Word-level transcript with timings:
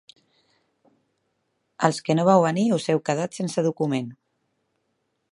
Els 1.87 1.99
que 2.07 2.15
no 2.19 2.25
vau 2.29 2.45
venir 2.45 2.63
us 2.77 2.87
heu 2.93 3.01
quedat 3.09 3.37
sense 3.41 3.65
document. 3.67 4.09